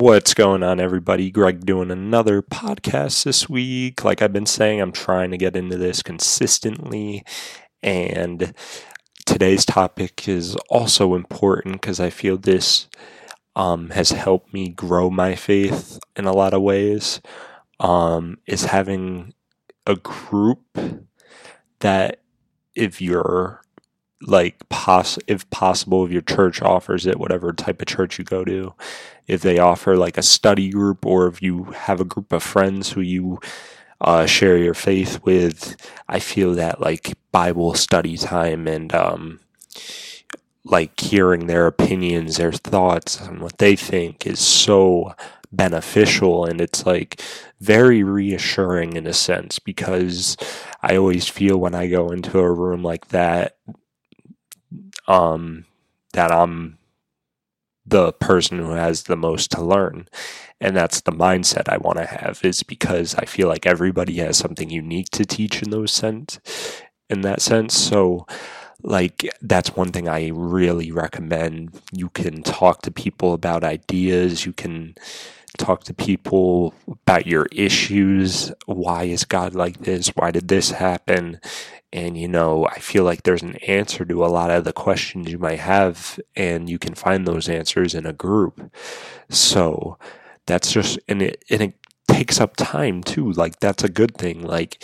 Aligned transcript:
What's 0.00 0.32
going 0.32 0.62
on, 0.62 0.80
everybody? 0.80 1.30
Greg 1.30 1.66
doing 1.66 1.90
another 1.90 2.40
podcast 2.40 3.24
this 3.24 3.50
week. 3.50 4.02
Like 4.02 4.22
I've 4.22 4.32
been 4.32 4.46
saying, 4.46 4.80
I'm 4.80 4.92
trying 4.92 5.30
to 5.30 5.36
get 5.36 5.56
into 5.56 5.76
this 5.76 6.02
consistently. 6.02 7.22
And 7.82 8.54
today's 9.26 9.66
topic 9.66 10.26
is 10.26 10.56
also 10.70 11.14
important 11.14 11.82
because 11.82 12.00
I 12.00 12.08
feel 12.08 12.38
this 12.38 12.88
um, 13.54 13.90
has 13.90 14.08
helped 14.12 14.54
me 14.54 14.70
grow 14.70 15.10
my 15.10 15.34
faith 15.34 15.98
in 16.16 16.24
a 16.24 16.32
lot 16.32 16.54
of 16.54 16.62
ways. 16.62 17.20
Um, 17.78 18.38
is 18.46 18.64
having 18.64 19.34
a 19.86 19.96
group 19.96 20.78
that, 21.80 22.22
if 22.74 23.02
you're 23.02 23.60
like 24.22 24.68
poss 24.68 25.18
if 25.26 25.48
possible 25.50 26.04
if 26.04 26.12
your 26.12 26.22
church 26.22 26.62
offers 26.62 27.06
it 27.06 27.18
whatever 27.20 27.52
type 27.52 27.80
of 27.82 27.88
church 27.88 28.18
you 28.18 28.24
go 28.24 28.44
to 28.44 28.74
if 29.26 29.42
they 29.42 29.58
offer 29.58 29.96
like 29.96 30.18
a 30.18 30.22
study 30.22 30.70
group 30.70 31.06
or 31.06 31.26
if 31.26 31.42
you 31.42 31.64
have 31.66 32.00
a 32.00 32.04
group 32.06 32.32
of 32.32 32.42
friends 32.42 32.92
who 32.92 33.00
you 33.00 33.38
uh, 34.02 34.26
share 34.26 34.58
your 34.58 34.74
faith 34.74 35.22
with 35.24 35.76
i 36.08 36.18
feel 36.18 36.54
that 36.54 36.80
like 36.80 37.14
bible 37.32 37.74
study 37.74 38.16
time 38.16 38.66
and 38.68 38.94
um, 38.94 39.40
like 40.64 40.98
hearing 41.00 41.46
their 41.46 41.66
opinions 41.66 42.36
their 42.38 42.52
thoughts 42.52 43.20
and 43.20 43.40
what 43.40 43.58
they 43.58 43.76
think 43.76 44.26
is 44.26 44.40
so 44.40 45.14
beneficial. 45.52 46.44
And 46.44 46.60
it's 46.60 46.86
like 46.86 47.22
very 47.60 48.02
reassuring 48.02 48.94
in 48.94 49.06
a 49.06 49.12
sense 49.12 49.58
because 49.58 50.36
I 50.82 50.96
always 50.96 51.28
feel 51.28 51.58
when 51.58 51.74
I 51.74 51.88
go 51.88 52.10
into 52.10 52.38
a 52.38 52.52
room 52.52 52.82
like 52.82 53.08
that 53.08 53.56
um, 55.10 55.66
that 56.12 56.30
I'm 56.30 56.78
the 57.84 58.12
person 58.12 58.58
who 58.58 58.70
has 58.70 59.04
the 59.04 59.16
most 59.16 59.50
to 59.52 59.62
learn. 59.62 60.08
And 60.60 60.76
that's 60.76 61.00
the 61.00 61.12
mindset 61.12 61.68
I 61.68 61.78
want 61.78 61.98
to 61.98 62.06
have 62.06 62.40
is 62.44 62.62
because 62.62 63.14
I 63.16 63.24
feel 63.24 63.48
like 63.48 63.66
everybody 63.66 64.16
has 64.18 64.36
something 64.38 64.70
unique 64.70 65.10
to 65.10 65.24
teach 65.24 65.62
in 65.62 65.70
those 65.70 65.92
sense 65.92 66.38
in 67.10 67.22
that 67.22 67.42
sense. 67.42 67.76
So 67.76 68.26
like 68.82 69.28
that's 69.42 69.76
one 69.76 69.92
thing 69.92 70.08
I 70.08 70.28
really 70.32 70.92
recommend. 70.92 71.80
You 71.92 72.10
can 72.10 72.42
talk 72.42 72.82
to 72.82 72.92
people 72.92 73.32
about 73.34 73.64
ideas, 73.64 74.46
you 74.46 74.52
can 74.52 74.94
talk 75.58 75.84
to 75.84 75.94
people 75.94 76.74
about 76.88 77.26
your 77.26 77.46
issues. 77.52 78.52
Why 78.66 79.04
is 79.04 79.24
God 79.24 79.54
like 79.54 79.80
this? 79.80 80.08
Why 80.10 80.30
did 80.30 80.48
this 80.48 80.70
happen? 80.70 81.40
And, 81.92 82.16
you 82.16 82.28
know, 82.28 82.66
I 82.66 82.78
feel 82.78 83.02
like 83.02 83.24
there's 83.24 83.42
an 83.42 83.56
answer 83.56 84.04
to 84.04 84.24
a 84.24 84.28
lot 84.28 84.50
of 84.50 84.64
the 84.64 84.72
questions 84.72 85.30
you 85.30 85.38
might 85.38 85.58
have, 85.58 86.20
and 86.36 86.70
you 86.70 86.78
can 86.78 86.94
find 86.94 87.26
those 87.26 87.48
answers 87.48 87.94
in 87.94 88.06
a 88.06 88.12
group. 88.12 88.72
So 89.28 89.98
that's 90.46 90.72
just, 90.72 91.00
and 91.08 91.20
it, 91.20 91.44
and 91.50 91.60
it 91.60 91.74
takes 92.06 92.40
up 92.40 92.54
time 92.56 93.02
too. 93.02 93.32
Like, 93.32 93.58
that's 93.58 93.82
a 93.82 93.88
good 93.88 94.16
thing. 94.16 94.42
Like, 94.42 94.82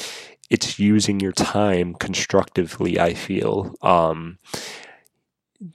it's 0.51 0.79
using 0.79 1.21
your 1.21 1.33
time 1.33 1.95
constructively, 1.95 2.99
I 2.99 3.15
feel. 3.15 3.75
Um, 3.83 4.39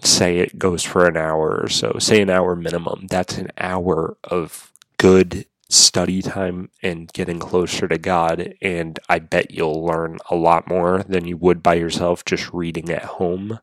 say 0.03 0.39
it 0.39 0.59
goes 0.59 0.83
for 0.83 1.07
an 1.07 1.17
hour 1.17 1.59
or 1.61 1.69
so, 1.69 1.97
say 1.99 2.21
an 2.21 2.29
hour 2.29 2.55
minimum. 2.55 3.07
That's 3.07 3.37
an 3.37 3.51
hour 3.57 4.17
of 4.23 4.71
good 4.97 5.45
study 5.71 6.21
time 6.21 6.69
and 6.83 7.11
getting 7.13 7.39
closer 7.39 7.87
to 7.87 7.97
God. 7.97 8.55
And 8.61 8.99
I 9.07 9.19
bet 9.19 9.51
you'll 9.51 9.85
learn 9.85 10.19
a 10.29 10.35
lot 10.35 10.67
more 10.67 11.03
than 11.03 11.25
you 11.25 11.37
would 11.37 11.63
by 11.63 11.75
yourself 11.75 12.25
just 12.25 12.51
reading 12.53 12.89
at 12.89 13.03
home 13.03 13.59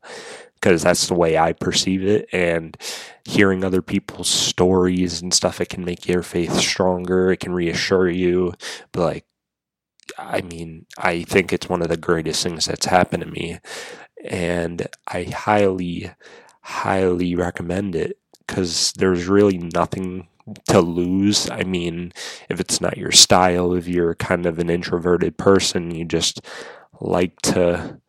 because 0.54 0.82
that's 0.82 1.06
the 1.06 1.14
way 1.14 1.36
I 1.36 1.52
perceive 1.52 2.02
it. 2.02 2.28
And 2.32 2.76
hearing 3.24 3.62
other 3.62 3.82
people's 3.82 4.28
stories 4.28 5.20
and 5.20 5.34
stuff, 5.34 5.60
it 5.60 5.68
can 5.68 5.84
make 5.84 6.08
your 6.08 6.22
faith 6.22 6.54
stronger. 6.56 7.30
It 7.30 7.40
can 7.40 7.52
reassure 7.52 8.08
you. 8.08 8.54
But, 8.90 9.02
like, 9.02 9.24
I 10.16 10.40
mean, 10.40 10.86
I 10.96 11.24
think 11.24 11.52
it's 11.52 11.68
one 11.68 11.82
of 11.82 11.88
the 11.88 11.98
greatest 11.98 12.42
things 12.42 12.64
that's 12.64 12.86
happened 12.86 13.22
to 13.22 13.30
me. 13.30 13.60
And 14.24 14.88
I 15.06 15.24
highly, 15.24 16.10
highly 16.62 17.34
recommend 17.34 17.94
it 17.94 18.18
because 18.46 18.92
there's 18.96 19.26
really 19.26 19.58
nothing 19.58 20.26
to 20.68 20.80
lose. 20.80 21.50
I 21.50 21.64
mean, 21.64 22.12
if 22.48 22.60
it's 22.60 22.80
not 22.80 22.98
your 22.98 23.12
style, 23.12 23.74
if 23.74 23.88
you're 23.88 24.14
kind 24.16 24.46
of 24.46 24.58
an 24.58 24.70
introverted 24.70 25.36
person, 25.38 25.90
you 25.94 26.04
just 26.04 26.40
like 27.00 27.40
to 27.42 28.00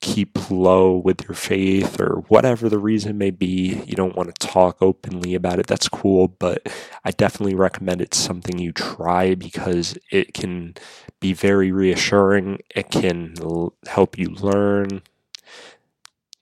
keep 0.00 0.50
low 0.50 0.96
with 0.96 1.24
your 1.24 1.34
faith 1.34 2.00
or 2.00 2.24
whatever 2.28 2.68
the 2.68 2.78
reason 2.78 3.18
may 3.18 3.30
be, 3.30 3.82
you 3.86 3.94
don't 3.94 4.16
want 4.16 4.32
to 4.34 4.46
talk 4.46 4.78
openly 4.80 5.34
about 5.34 5.58
it, 5.58 5.66
that's 5.66 5.88
cool. 5.88 6.28
But 6.28 6.68
I 7.04 7.10
definitely 7.10 7.56
recommend 7.56 8.00
it's 8.00 8.18
something 8.18 8.58
you 8.58 8.72
try 8.72 9.34
because 9.34 9.98
it 10.12 10.34
can 10.34 10.74
be 11.20 11.32
very 11.32 11.72
reassuring. 11.72 12.60
It 12.74 12.90
can 12.90 13.34
l- 13.40 13.74
help 13.88 14.18
you 14.18 14.28
learn. 14.30 15.02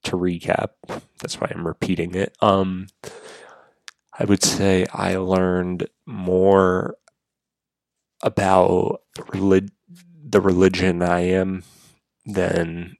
To 0.04 0.16
recap, 0.16 0.68
that's 1.18 1.40
why 1.40 1.50
I'm 1.52 1.66
repeating 1.66 2.14
it. 2.14 2.36
Um, 2.40 2.86
I 4.18 4.24
would 4.24 4.42
say 4.42 4.86
I 4.92 5.16
learned 5.16 5.88
more 6.06 6.96
about 8.22 9.02
relig- 9.32 9.70
the 10.28 10.40
religion 10.40 11.02
I 11.02 11.20
am 11.20 11.64
than 12.24 12.96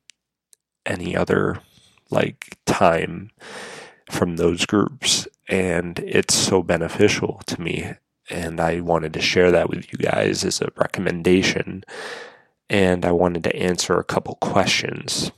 any 0.87 1.16
other 1.16 1.60
like 2.10 2.59
time 2.66 3.31
from 4.10 4.37
those 4.37 4.66
groups 4.66 5.27
and 5.49 5.99
it's 6.00 6.34
so 6.34 6.62
beneficial 6.62 7.43
to 7.47 7.60
me 7.60 7.93
and 8.31 8.60
I 8.60 8.81
wanted 8.81 9.12
to 9.15 9.21
share 9.21 9.50
that 9.53 9.69
with 9.69 9.93
you 9.93 9.98
guys 9.98 10.44
as 10.44 10.60
a 10.60 10.71
recommendation 10.77 11.84
and 12.71 13.04
I 13.04 13.12
wanted 13.12 13.44
to 13.44 13.56
answer 13.56 13.98
a 13.98 14.04
couple 14.04 14.37
questions. 14.37 15.33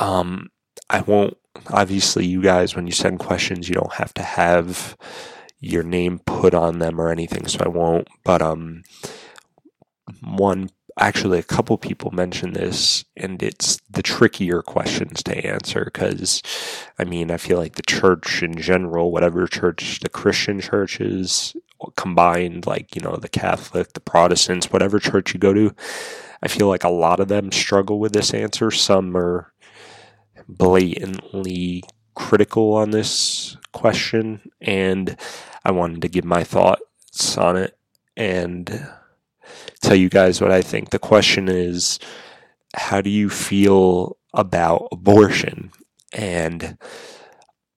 Um 0.00 0.50
I 0.90 1.00
won't 1.02 1.36
obviously 1.70 2.26
you 2.26 2.42
guys 2.42 2.74
when 2.74 2.86
you 2.86 2.92
send 2.92 3.18
questions 3.18 3.68
you 3.68 3.74
don't 3.74 3.94
have 3.94 4.14
to 4.14 4.22
have 4.22 4.96
your 5.60 5.82
name 5.82 6.20
put 6.20 6.54
on 6.54 6.78
them 6.78 7.00
or 7.00 7.10
anything 7.10 7.46
so 7.46 7.58
i 7.64 7.68
won't 7.68 8.08
but 8.24 8.40
um 8.42 8.82
one 10.22 10.70
actually 11.00 11.38
a 11.38 11.44
couple 11.44 11.78
people 11.78 12.10
mentioned 12.10 12.56
this 12.56 13.04
and 13.16 13.42
it's 13.42 13.80
the 13.88 14.02
trickier 14.02 14.62
questions 14.62 15.22
to 15.22 15.46
answer 15.46 15.84
because 15.84 16.42
i 16.98 17.04
mean 17.04 17.30
i 17.30 17.36
feel 17.36 17.58
like 17.58 17.76
the 17.76 17.82
church 17.82 18.42
in 18.42 18.54
general 18.56 19.12
whatever 19.12 19.46
church 19.46 20.00
the 20.00 20.08
christian 20.08 20.60
churches 20.60 21.54
combined 21.96 22.66
like 22.66 22.96
you 22.96 23.00
know 23.00 23.16
the 23.16 23.28
catholic 23.28 23.92
the 23.92 24.00
protestants 24.00 24.72
whatever 24.72 24.98
church 24.98 25.32
you 25.32 25.38
go 25.38 25.54
to 25.54 25.72
i 26.42 26.48
feel 26.48 26.66
like 26.68 26.82
a 26.82 26.88
lot 26.88 27.20
of 27.20 27.28
them 27.28 27.52
struggle 27.52 27.98
with 27.98 28.12
this 28.12 28.32
answer. 28.34 28.70
Some 28.70 29.16
are 29.16 29.52
blatantly 30.48 31.82
critical 32.14 32.74
on 32.74 32.90
this 32.90 33.56
question, 33.72 34.50
and 34.60 35.16
I 35.64 35.70
wanted 35.70 36.02
to 36.02 36.08
give 36.08 36.24
my 36.24 36.44
thoughts 36.44 37.36
on 37.36 37.56
it 37.56 37.78
and 38.16 38.88
tell 39.80 39.96
you 39.96 40.08
guys 40.08 40.40
what 40.40 40.52
I 40.52 40.62
think. 40.62 40.90
The 40.90 40.98
question 40.98 41.48
is 41.48 41.98
how 42.74 43.00
do 43.00 43.10
you 43.10 43.30
feel 43.30 44.16
about 44.34 44.88
abortion? 44.92 45.70
And 46.12 46.78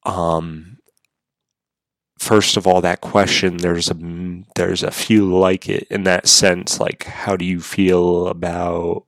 um 0.03 0.77
first 2.17 2.55
of 2.55 2.67
all 2.67 2.81
that 2.81 3.01
question 3.01 3.57
there's 3.57 3.89
a 3.89 3.97
there's 4.55 4.83
a 4.83 4.91
few 4.91 5.35
like 5.35 5.67
it 5.67 5.87
in 5.89 6.03
that 6.03 6.27
sense 6.27 6.79
like 6.79 7.03
how 7.03 7.35
do 7.35 7.43
you 7.43 7.59
feel 7.59 8.27
about 8.27 9.05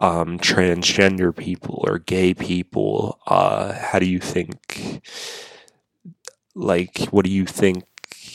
um, 0.00 0.40
transgender 0.40 1.36
people 1.36 1.84
or 1.88 2.00
gay 2.00 2.34
people? 2.34 3.20
Uh, 3.28 3.74
how 3.74 4.00
do 4.00 4.06
you 4.06 4.20
think? 4.20 5.02
Like, 6.54 6.98
what 7.10 7.24
do 7.24 7.32
you 7.32 7.46
think 7.46 7.84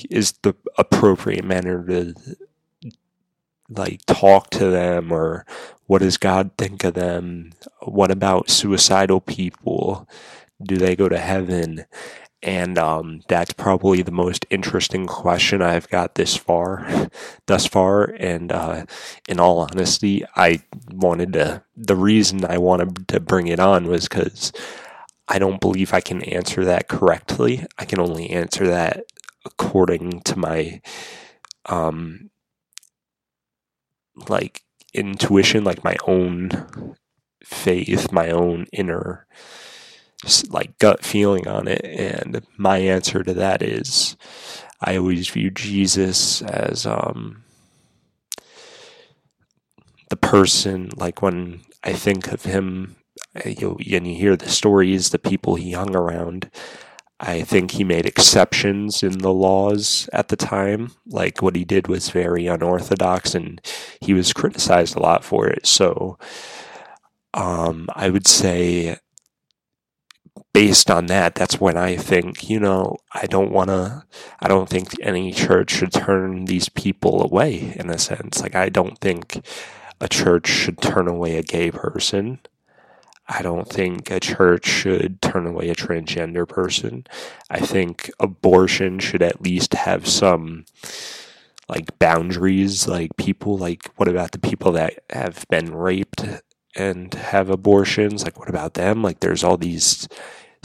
is 0.09 0.33
the 0.43 0.55
appropriate 0.77 1.45
manner 1.45 1.85
to 1.87 2.15
like 3.69 4.05
talk 4.05 4.49
to 4.51 4.69
them, 4.69 5.11
or 5.11 5.45
what 5.87 5.99
does 6.01 6.17
God 6.17 6.51
think 6.57 6.83
of 6.83 6.95
them? 6.95 7.53
What 7.81 8.11
about 8.11 8.49
suicidal 8.49 9.21
people? 9.21 10.07
Do 10.63 10.77
they 10.77 10.95
go 10.95 11.09
to 11.09 11.19
heaven? 11.19 11.85
And 12.45 12.77
um, 12.77 13.21
that's 13.27 13.53
probably 13.53 14.03
the 14.03 14.11
most 14.11 14.45
interesting 14.51 15.07
question 15.07 15.63
I've 15.63 15.89
got 15.89 16.13
this 16.13 16.37
far, 16.37 17.09
thus 17.47 17.65
far. 17.65 18.03
And 18.19 18.51
uh, 18.51 18.85
in 19.27 19.39
all 19.39 19.59
honesty, 19.59 20.23
I 20.35 20.61
wanted 20.91 21.33
to. 21.33 21.63
The 21.75 21.95
reason 21.95 22.45
I 22.45 22.59
wanted 22.59 23.07
to 23.07 23.19
bring 23.19 23.47
it 23.47 23.59
on 23.59 23.87
was 23.87 24.07
because 24.07 24.53
I 25.27 25.39
don't 25.39 25.59
believe 25.59 25.91
I 25.91 26.01
can 26.01 26.21
answer 26.21 26.63
that 26.65 26.87
correctly. 26.87 27.65
I 27.79 27.85
can 27.85 27.99
only 27.99 28.29
answer 28.29 28.67
that 28.67 29.05
according 29.43 30.21
to 30.21 30.37
my, 30.37 30.81
um, 31.65 32.29
like 34.29 34.61
intuition, 34.93 35.63
like 35.63 35.83
my 35.83 35.97
own 36.05 36.95
faith, 37.43 38.11
my 38.11 38.29
own 38.29 38.67
inner 38.71 39.25
like 40.49 40.77
gut 40.79 41.03
feeling 41.03 41.47
on 41.47 41.67
it. 41.67 41.83
And 41.83 42.41
my 42.57 42.77
answer 42.77 43.23
to 43.23 43.33
that 43.33 43.61
is 43.61 44.15
I 44.81 44.97
always 44.97 45.27
view 45.29 45.51
Jesus 45.51 46.41
as 46.41 46.85
um, 46.85 47.43
the 50.09 50.15
person, 50.17 50.89
like 50.95 51.21
when 51.21 51.61
I 51.83 51.93
think 51.93 52.31
of 52.31 52.43
him, 52.43 52.95
you, 53.45 53.77
and 53.91 54.07
you 54.07 54.15
hear 54.15 54.35
the 54.35 54.49
stories, 54.49 55.09
the 55.09 55.19
people 55.19 55.55
he 55.55 55.71
hung 55.71 55.95
around, 55.95 56.49
I 57.19 57.43
think 57.43 57.71
he 57.71 57.83
made 57.83 58.05
exceptions 58.05 59.01
in 59.01 59.19
the 59.19 59.33
laws 59.33 60.09
at 60.11 60.27
the 60.27 60.35
time. 60.35 60.91
Like 61.05 61.41
what 61.41 61.55
he 61.55 61.63
did 61.63 61.87
was 61.87 62.09
very 62.09 62.47
unorthodox 62.47 63.33
and 63.33 63.61
he 64.01 64.13
was 64.13 64.33
criticized 64.33 64.95
a 64.95 64.99
lot 65.01 65.23
for 65.23 65.47
it. 65.47 65.65
So 65.65 66.17
um, 67.33 67.87
I 67.95 68.09
would 68.09 68.27
say, 68.27 68.97
based 70.55 70.89
on 70.89 71.07
that, 71.07 71.35
that's 71.35 71.59
when 71.59 71.75
I 71.75 71.97
think, 71.97 72.49
you 72.49 72.61
know, 72.61 72.95
I 73.11 73.25
don't 73.25 73.51
want 73.51 73.67
to, 73.71 74.05
I 74.39 74.47
don't 74.47 74.69
think 74.69 74.93
any 75.01 75.33
church 75.33 75.69
should 75.69 75.91
turn 75.91 76.45
these 76.45 76.69
people 76.69 77.21
away 77.21 77.73
in 77.75 77.89
a 77.89 77.97
sense. 77.97 78.41
Like, 78.41 78.55
I 78.55 78.69
don't 78.69 78.97
think 78.99 79.45
a 79.99 80.07
church 80.07 80.47
should 80.47 80.81
turn 80.81 81.09
away 81.09 81.35
a 81.35 81.43
gay 81.43 81.71
person. 81.71 82.39
I 83.27 83.41
don't 83.41 83.67
think 83.67 84.09
a 84.09 84.21
church 84.21 84.65
should 84.65 85.21
turn 85.21 85.45
away 85.45 85.67
a 85.67 85.75
transgender 85.75 86.47
person. 86.47 87.05
I 87.49 87.59
think 87.59 88.09
abortion 88.17 88.99
should 88.99 89.21
at 89.21 89.41
least 89.41 89.73
have 89.73 90.07
some 90.07 90.63
like 91.67 91.99
boundaries 91.99 92.87
like 92.87 93.17
people 93.17 93.57
like 93.57 93.89
what 93.97 94.07
about 94.07 94.31
the 94.31 94.39
people 94.39 94.71
that 94.73 95.03
have 95.09 95.45
been 95.49 95.73
raped 95.73 96.23
and 96.75 97.11
have 97.15 97.49
abortions 97.49 98.23
like 98.23 98.37
what 98.37 98.47
about 98.47 98.75
them 98.75 99.01
like 99.01 99.19
there's 99.19 99.43
all 99.43 99.57
these 99.57 100.07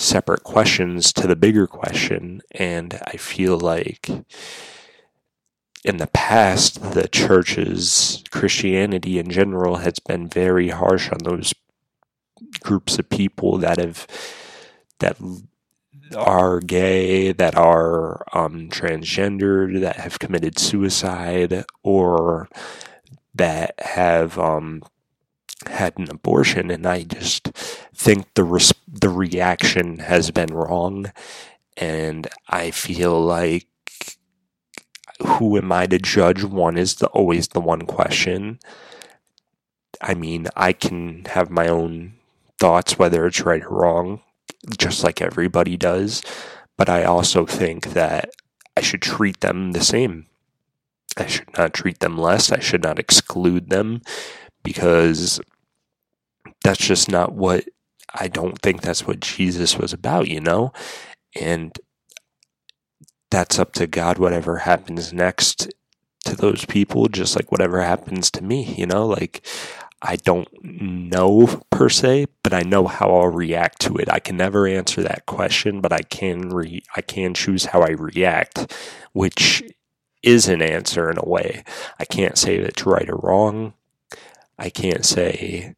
separate 0.00 0.43
questions 0.43 1.12
to 1.12 1.26
the 1.26 1.37
bigger 1.37 1.67
question 1.67 2.41
and 2.52 2.99
I 3.06 3.17
feel 3.17 3.58
like 3.58 4.08
in 5.85 5.97
the 5.99 6.06
past 6.08 6.93
the 6.93 7.08
church's 7.08 8.23
Christianity 8.31 9.19
in 9.19 9.31
general 9.31 9.76
has 9.76 9.99
been 9.99 10.29
very 10.29 10.70
harsh 10.70 11.11
on 11.11 11.19
those 11.25 11.55
groups 12.61 12.99
of 12.99 13.08
people 13.08 13.58
that 13.58 13.79
have 13.79 14.06
that 14.99 15.17
are 16.17 16.61
gay, 16.61 17.32
that 17.32 17.56
are 17.56 18.25
um, 18.32 18.69
transgendered, 18.69 19.81
that 19.81 19.97
have 19.97 20.19
committed 20.19 20.58
suicide, 20.58 21.64
or 21.82 22.49
that 23.35 23.75
have 23.79 24.38
um, 24.38 24.82
had 25.67 25.99
an 25.99 26.11
abortion, 26.11 26.70
and 26.70 26.87
I 26.87 27.05
just 27.05 27.49
think 27.94 28.35
the 28.35 28.44
the 29.00 29.08
reaction 29.08 29.99
has 29.99 30.31
been 30.31 30.52
wrong, 30.52 31.12
and 31.76 32.29
I 32.49 32.70
feel 32.70 33.20
like 33.20 33.67
who 35.25 35.56
am 35.56 35.73
I 35.73 35.87
to 35.87 35.99
judge? 35.99 36.44
One 36.44 36.76
is 36.76 36.97
the 36.97 37.06
always 37.08 37.49
the 37.49 37.61
one 37.61 37.82
question. 37.82 38.58
I 40.00 40.14
mean, 40.14 40.49
I 40.56 40.73
can 40.73 41.25
have 41.26 41.50
my 41.50 41.69
own 41.69 42.14
thoughts, 42.58 42.99
whether 42.99 43.26
it's 43.26 43.41
right 43.43 43.62
or 43.62 43.69
wrong, 43.70 44.20
just 44.79 45.05
like 45.05 45.20
everybody 45.20 45.76
does. 45.76 46.23
But 46.76 46.88
I 46.88 47.05
also 47.05 47.44
think 47.44 47.93
that 47.93 48.31
I 48.76 48.81
should 48.81 49.02
treat 49.02 49.41
them 49.41 49.73
the 49.73 49.85
same. 49.85 50.26
I 51.17 51.26
should 51.26 51.56
not 51.58 51.75
treat 51.75 52.00
them 52.00 52.17
less. 52.17 52.50
I 52.50 52.61
should 52.61 52.82
not 52.82 52.99
exclude 52.99 53.69
them 53.69 54.00
because 54.62 55.41
that's 56.62 56.87
just 56.87 57.11
not 57.11 57.32
what 57.32 57.64
I 58.15 58.29
don't 58.29 58.61
think 58.61 58.83
that's 58.83 59.07
what 59.07 59.21
Jesus 59.21 59.79
was 59.79 59.93
about, 59.93 60.29
you 60.29 60.41
know? 60.41 60.73
And 61.39 61.77
that's 63.31 63.59
up 63.59 63.73
to 63.75 63.87
God, 63.87 64.19
whatever 64.19 64.59
happens 64.59 65.12
next 65.12 65.73
to 66.25 66.37
those 66.37 66.65
people, 66.65 67.09
just 67.09 67.37
like 67.37 67.53
whatever 67.53 67.81
happens 67.81 68.31
to 68.33 68.43
me, 68.43 68.75
you 68.75 68.87
know? 68.87 69.07
Like, 69.07 69.47
I 70.03 70.17
don't 70.17 70.49
know 70.62 71.62
per 71.71 71.89
se, 71.89 72.27
but 72.43 72.55
I 72.55 72.62
know 72.62 72.87
how 72.87 73.11
I'll 73.11 73.29
react 73.29 73.81
to 73.83 73.97
it. 73.97 74.11
I 74.11 74.19
can 74.19 74.37
never 74.37 74.67
answer 74.67 75.03
that 75.03 75.27
question, 75.27 75.81
but 75.81 75.93
I 75.93 76.01
can 76.01 76.49
re- 76.49 76.83
I 76.97 77.03
can 77.03 77.35
choose 77.35 77.67
how 77.67 77.83
I 77.83 77.91
react, 77.91 78.75
which 79.12 79.62
is 80.23 80.49
an 80.49 80.62
answer 80.62 81.11
in 81.11 81.19
a 81.19 81.29
way. 81.29 81.65
I 81.99 82.07
can't 82.07 82.39
say 82.39 82.57
it's 82.57 82.87
right 82.87 83.09
or 83.09 83.17
wrong. 83.17 83.75
I 84.59 84.71
can't 84.71 85.05
say 85.05 85.75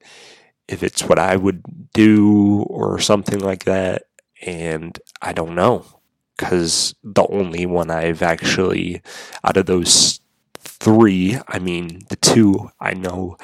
if 0.73 0.83
it's 0.83 1.05
what 1.05 1.19
I 1.19 1.37
would 1.37 1.63
do 1.93 2.63
or 2.63 2.99
something 2.99 3.39
like 3.39 3.65
that. 3.65 4.05
And 4.45 4.99
I 5.21 5.33
don't 5.33 5.55
know 5.55 5.85
because 6.37 6.95
the 7.05 7.27
only 7.29 7.67
one 7.67 7.91
I've 7.91 8.23
actually, 8.23 9.03
out 9.45 9.57
of 9.57 9.67
those 9.67 10.21
three, 10.59 11.39
I 11.47 11.59
mean, 11.59 12.01
the 12.09 12.17
two 12.17 12.71
I 12.81 12.95
know 12.95 13.37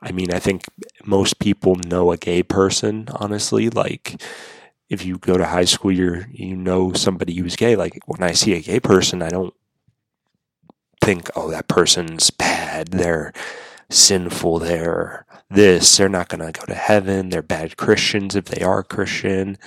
I 0.00 0.12
mean, 0.12 0.32
I 0.32 0.38
think 0.38 0.64
most 1.04 1.38
people 1.38 1.74
know 1.74 2.12
a 2.12 2.16
gay 2.16 2.42
person, 2.42 3.08
honestly. 3.16 3.68
Like, 3.68 4.22
if 4.88 5.04
you 5.04 5.18
go 5.18 5.36
to 5.36 5.44
high 5.44 5.64
school, 5.64 5.90
you're, 5.90 6.28
you 6.30 6.54
know 6.56 6.92
somebody 6.92 7.34
who's 7.34 7.56
gay. 7.56 7.74
Like, 7.74 7.98
when 8.06 8.22
I 8.22 8.32
see 8.32 8.54
a 8.54 8.60
gay 8.60 8.80
person, 8.80 9.22
I 9.22 9.28
don't 9.28 9.54
think, 11.02 11.30
oh, 11.34 11.50
that 11.50 11.68
person's 11.68 12.30
bad. 12.30 12.88
They're 12.88 13.32
sinful. 13.90 14.60
They're 14.60 15.26
this. 15.50 15.96
They're 15.96 16.08
not 16.08 16.28
going 16.28 16.40
to 16.52 16.58
go 16.58 16.66
to 16.66 16.74
heaven. 16.74 17.28
They're 17.30 17.42
bad 17.42 17.76
Christians 17.76 18.36
if 18.36 18.46
they 18.46 18.62
are 18.62 18.82
Christian. 18.82 19.58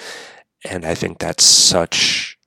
And 0.69 0.85
I 0.85 0.95
think 0.95 1.19
that's 1.19 1.43
such 1.43 2.37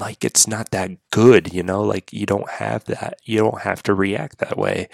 like 0.00 0.24
it's 0.24 0.48
not 0.48 0.70
that 0.70 0.90
good, 1.10 1.52
you 1.52 1.62
know, 1.62 1.82
like 1.82 2.12
you 2.12 2.24
don't 2.26 2.48
have 2.48 2.84
that, 2.86 3.20
you 3.24 3.38
don't 3.38 3.60
have 3.60 3.82
to 3.84 3.94
react 3.94 4.38
that 4.38 4.56
way. 4.56 4.88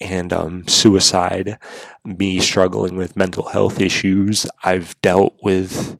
And 0.00 0.32
um, 0.32 0.66
suicide, 0.66 1.58
me 2.04 2.40
struggling 2.40 2.96
with 2.96 3.16
mental 3.16 3.48
health 3.48 3.80
issues, 3.80 4.46
I've 4.64 5.00
dealt 5.02 5.36
with 5.42 5.98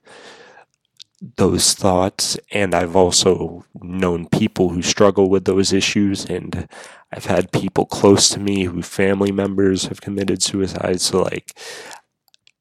those 1.21 1.75
thoughts, 1.75 2.39
and 2.51 2.75
I've 2.75 2.97
also 2.97 3.65
known 3.83 4.29
people 4.29 4.71
who 4.71 4.83
struggle 4.83 5.29
with 5.29 5.45
those 5.45 5.73
issues, 5.73 6.25
and 6.25 6.69
I've 7.13 7.27
had 7.27 7.53
people 7.53 7.87
close 7.87 8.29
to 8.31 8.41
me 8.41 8.65
who 8.65 8.83
family 8.83 9.33
members 9.33 9.87
have 9.87 10.01
committed 10.01 10.43
suicide. 10.43 11.01
So, 11.01 11.23
like, 11.23 11.55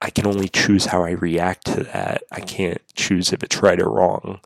I 0.01 0.09
can 0.09 0.27
only 0.27 0.49
choose 0.49 0.87
how 0.87 1.03
I 1.03 1.11
react 1.11 1.65
to 1.67 1.83
that. 1.85 2.23
I 2.31 2.41
can't 2.41 2.81
choose 2.95 3.31
if 3.33 3.43
it's 3.43 3.61
right 3.61 3.79
or 3.79 3.89
wrong 3.89 4.39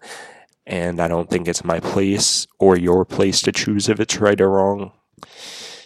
and 0.65 1.01
I 1.01 1.07
don't 1.07 1.29
think 1.29 1.47
it's 1.47 1.63
my 1.63 1.79
place 1.79 2.47
or 2.59 2.77
your 2.77 3.05
place 3.05 3.41
to 3.41 3.51
choose 3.51 3.89
if 3.89 3.99
it's 3.99 4.17
right 4.17 4.39
or 4.39 4.49
wrong. 4.49 4.91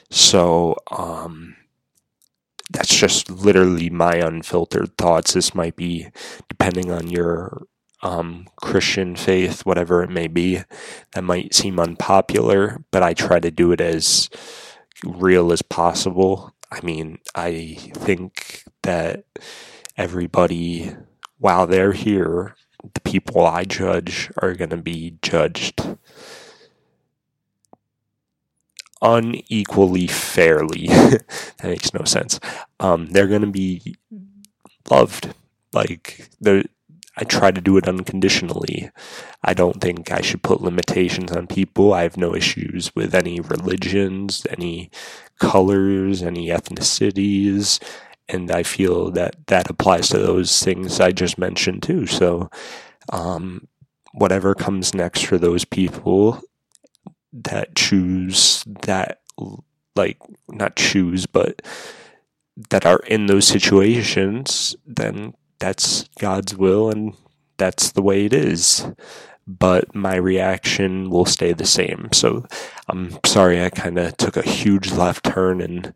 So, 0.09 0.75
um, 0.91 1.55
that's 2.69 2.95
just 2.95 3.29
literally 3.29 3.89
my 3.89 4.15
unfiltered 4.15 4.97
thoughts. 4.97 5.33
This 5.33 5.55
might 5.55 5.75
be 5.75 6.09
depending 6.49 6.91
on 6.91 7.07
your 7.07 7.63
um, 8.01 8.47
Christian 8.57 9.15
faith, 9.15 9.65
whatever 9.65 10.03
it 10.03 10.09
may 10.09 10.27
be. 10.27 10.61
That 11.13 11.23
might 11.23 11.53
seem 11.53 11.79
unpopular, 11.79 12.83
but 12.91 13.03
I 13.03 13.13
try 13.13 13.39
to 13.39 13.51
do 13.51 13.71
it 13.71 13.81
as 13.81 14.29
real 15.03 15.51
as 15.51 15.61
possible. 15.61 16.53
I 16.71 16.81
mean, 16.81 17.19
I 17.35 17.77
think 17.79 18.63
that 18.83 19.23
everybody, 19.95 20.95
while 21.39 21.67
they're 21.67 21.93
here, 21.93 22.55
the 22.93 23.01
people 23.01 23.45
I 23.45 23.63
judge 23.63 24.31
are 24.37 24.53
going 24.53 24.69
to 24.69 24.77
be 24.77 25.17
judged 25.21 25.81
unequally 29.01 30.07
fairly. 30.07 30.87
that 30.87 31.63
makes 31.63 31.93
no 31.93 32.03
sense. 32.03 32.39
Um, 32.79 33.07
they're 33.07 33.27
going 33.27 33.41
to 33.41 33.47
be 33.47 33.95
loved. 34.89 35.33
Like 35.73 36.29
I 37.19 37.23
try 37.23 37.49
to 37.49 37.59
do 37.59 37.77
it 37.77 37.87
unconditionally. 37.87 38.91
I 39.43 39.55
don't 39.55 39.81
think 39.81 40.11
I 40.11 40.21
should 40.21 40.43
put 40.43 40.61
limitations 40.61 41.31
on 41.31 41.47
people. 41.47 41.93
I 41.93 42.03
have 42.03 42.15
no 42.15 42.35
issues 42.35 42.95
with 42.95 43.15
any 43.15 43.39
religions, 43.39 44.45
any 44.51 44.91
colors, 45.39 46.21
any 46.21 46.49
ethnicities, 46.49 47.81
and 48.29 48.51
I 48.51 48.61
feel 48.61 49.09
that 49.11 49.35
that 49.47 49.69
applies 49.69 50.09
to 50.09 50.19
those 50.19 50.61
things 50.63 50.99
I 50.99 51.11
just 51.11 51.39
mentioned 51.39 51.81
too. 51.81 52.05
So, 52.05 52.51
um, 53.11 53.67
whatever 54.13 54.53
comes 54.53 54.93
next 54.93 55.25
for 55.25 55.39
those 55.39 55.65
people 55.65 56.41
that 57.33 57.75
choose 57.75 58.63
that, 58.83 59.21
like, 59.95 60.19
not 60.49 60.75
choose, 60.75 61.25
but 61.25 61.61
that 62.69 62.85
are 62.85 62.99
in 63.07 63.27
those 63.27 63.47
situations, 63.47 64.75
then 64.85 65.33
that's 65.59 66.07
God's 66.19 66.55
will 66.55 66.89
and 66.89 67.13
that's 67.57 67.91
the 67.91 68.01
way 68.01 68.25
it 68.25 68.33
is. 68.33 68.87
But 69.47 69.95
my 69.95 70.15
reaction 70.15 71.09
will 71.09 71.25
stay 71.25 71.53
the 71.53 71.65
same. 71.65 72.09
So 72.11 72.45
I'm 72.89 73.17
sorry 73.25 73.63
I 73.63 73.69
kind 73.69 73.97
of 73.97 74.17
took 74.17 74.35
a 74.35 74.41
huge 74.41 74.91
left 74.91 75.23
turn 75.23 75.61
and 75.61 75.93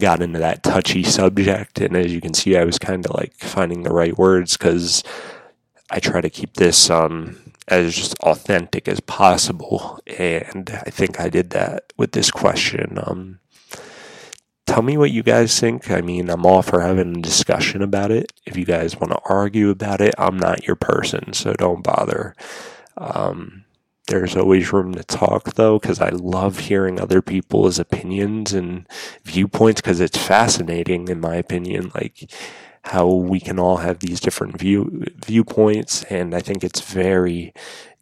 got 0.00 0.22
into 0.22 0.40
that 0.40 0.62
touchy 0.64 1.04
subject. 1.04 1.80
And 1.80 1.96
as 1.96 2.12
you 2.12 2.20
can 2.20 2.34
see, 2.34 2.56
I 2.56 2.64
was 2.64 2.78
kind 2.78 3.06
of 3.06 3.14
like 3.14 3.34
finding 3.34 3.82
the 3.82 3.92
right 3.92 4.16
words 4.18 4.56
because 4.56 5.04
I 5.90 6.00
try 6.00 6.20
to 6.20 6.30
keep 6.30 6.54
this 6.54 6.90
um, 6.90 7.38
as 7.68 8.12
authentic 8.22 8.88
as 8.88 9.00
possible. 9.00 10.00
And 10.18 10.70
I 10.86 10.90
think 10.90 11.20
I 11.20 11.28
did 11.28 11.50
that 11.50 11.92
with 11.96 12.12
this 12.12 12.30
question. 12.30 12.98
Um, 13.04 13.38
tell 14.70 14.82
me 14.82 14.96
what 14.96 15.10
you 15.10 15.24
guys 15.24 15.58
think. 15.58 15.90
I 15.90 16.00
mean, 16.00 16.30
I'm 16.30 16.46
all 16.46 16.62
for 16.62 16.80
having 16.80 17.16
a 17.16 17.20
discussion 17.20 17.82
about 17.82 18.12
it. 18.12 18.32
If 18.46 18.56
you 18.56 18.64
guys 18.64 18.96
want 18.96 19.10
to 19.10 19.18
argue 19.24 19.68
about 19.68 20.00
it, 20.00 20.14
I'm 20.16 20.38
not 20.38 20.64
your 20.64 20.76
person, 20.76 21.32
so 21.32 21.52
don't 21.54 21.82
bother. 21.82 22.36
Um, 22.96 23.64
there's 24.06 24.36
always 24.36 24.72
room 24.72 24.94
to 24.94 25.02
talk, 25.02 25.54
though, 25.54 25.80
because 25.80 26.00
I 26.00 26.10
love 26.10 26.60
hearing 26.60 27.00
other 27.00 27.20
people's 27.20 27.80
opinions 27.80 28.52
and 28.52 28.86
viewpoints 29.24 29.80
because 29.80 29.98
it's 29.98 30.16
fascinating, 30.16 31.08
in 31.08 31.20
my 31.20 31.34
opinion. 31.34 31.90
Like, 31.92 32.30
how 32.84 33.08
we 33.08 33.40
can 33.40 33.58
all 33.58 33.78
have 33.78 33.98
these 33.98 34.20
different 34.20 34.56
view 34.56 35.04
viewpoints, 35.26 36.04
and 36.04 36.32
I 36.32 36.40
think 36.40 36.62
it's 36.62 36.80
very 36.80 37.52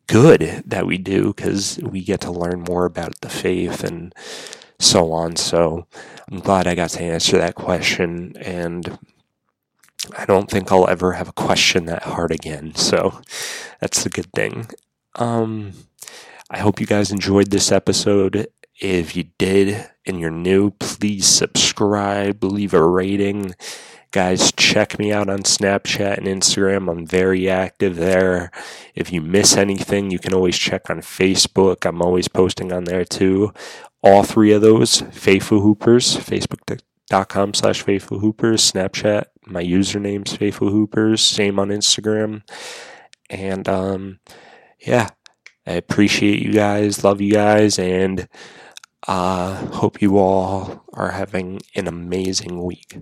good 0.07 0.65
that 0.67 0.87
we 0.87 0.99
do 0.99 1.29
because 1.29 1.79
we 1.83 2.05
get 2.05 2.21
to 2.23 2.31
learn 2.31 2.61
more 2.69 2.85
about 2.85 3.21
the 3.23 3.31
faith 3.31 3.85
and 3.85 4.15
so 4.79 5.13
on. 5.13 5.37
So 5.37 5.87
I'm 6.31 6.41
glad 6.41 6.67
I 6.67 6.75
got 6.75 6.91
to 6.91 7.03
answer 7.03 7.39
that 7.39 7.55
question, 7.55 8.35
and 8.41 8.99
I 10.17 10.25
don't 10.25 10.51
think 10.51 10.71
I'll 10.71 10.89
ever 10.89 11.13
have 11.13 11.29
a 11.29 11.33
question 11.33 11.87
that 11.87 12.05
hard 12.05 12.33
again. 12.33 12.75
So 12.75 13.21
that's 13.81 14.07
a 14.07 14.11
good 14.11 14.33
thing. 14.33 14.69
Um, 15.17 15.73
I 16.51 16.59
hope 16.59 16.81
you 16.81 16.87
guys 16.87 17.11
enjoyed 17.11 17.51
this 17.51 17.73
episode. 17.73 18.49
If 18.81 19.17
you 19.17 19.25
did 19.39 19.91
and 20.07 20.21
you're 20.21 20.31
new, 20.31 20.71
please 20.71 21.27
subscribe, 21.27 22.45
leave 22.45 22.73
a 22.73 22.83
rating 22.83 23.55
Guys, 24.11 24.53
check 24.53 24.99
me 24.99 25.13
out 25.13 25.29
on 25.29 25.41
Snapchat 25.41 26.17
and 26.17 26.27
Instagram. 26.27 26.91
I'm 26.91 27.05
very 27.05 27.47
active 27.51 27.97
there. 27.97 28.51
If 28.95 29.13
you 29.13 29.21
miss 29.21 29.55
anything, 29.55 30.11
you 30.11 30.19
can 30.19 30.33
always 30.33 30.57
check 30.57 30.89
on 30.89 31.03
Facebook. 31.03 31.85
I'm 31.87 32.01
always 32.01 32.27
posting 32.27 32.73
on 32.73 32.85
there 32.85 33.05
too. 33.05 33.53
All 34.03 34.23
three 34.23 34.53
of 34.53 34.63
those, 34.63 35.01
Faithful 35.13 35.61
Hoopers, 35.61 36.17
Facebook.com 36.17 37.55
slash 37.55 37.83
Faithful 37.83 38.21
Hoopers, 38.21 38.71
Snapchat, 38.71 39.25
my 39.47 39.63
username's 39.63 40.37
Faithful 40.37 40.71
Hoopers, 40.71 41.21
same 41.21 41.59
on 41.59 41.69
Instagram. 41.69 42.43
And 43.29 43.69
um, 43.69 44.21
yeah, 44.79 45.09
I 45.67 45.73
appreciate 45.73 46.41
you 46.41 46.53
guys, 46.53 47.03
love 47.03 47.21
you 47.21 47.33
guys, 47.33 47.79
and 47.79 48.29
uh, 49.07 49.67
hope 49.67 50.01
you 50.01 50.19
all 50.19 50.85
are 50.93 51.11
having 51.11 51.61
an 51.75 51.89
amazing 51.89 52.63
week. 52.65 52.99